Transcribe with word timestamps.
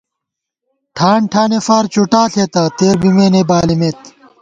ٹھان 0.95 1.19
ٹھانېفار 1.31 1.83
چُٹا 1.93 2.23
ݪېتہ، 2.31 2.63
تېر 2.77 2.95
بِمېنے 3.01 3.41
بالِمېت 3.49 3.99